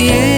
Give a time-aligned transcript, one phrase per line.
[0.00, 0.29] Yeah.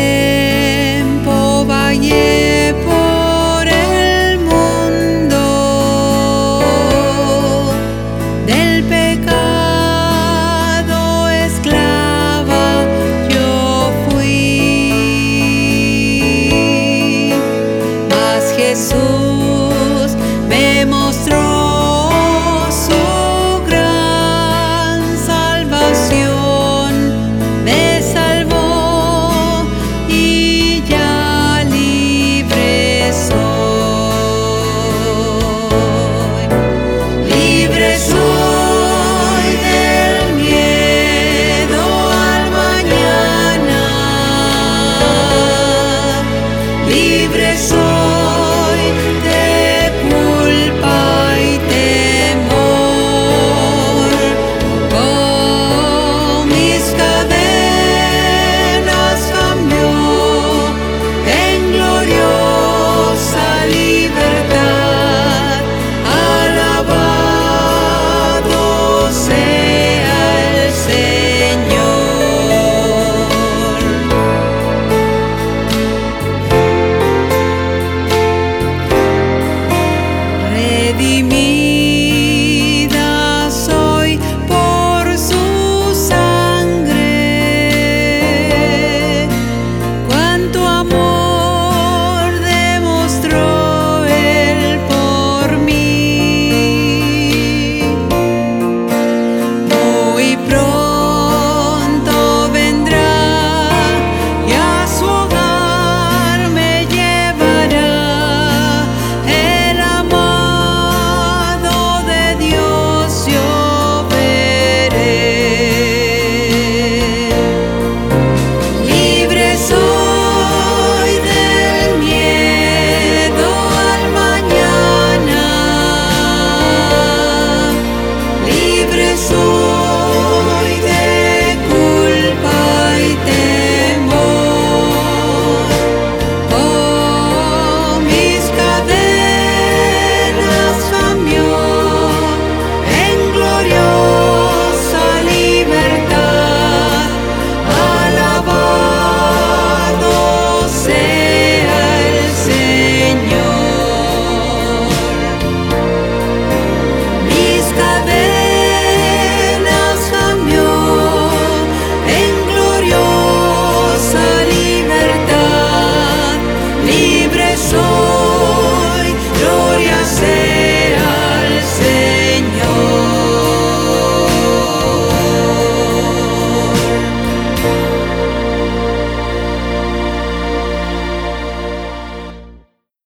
[47.34, 47.81] libre.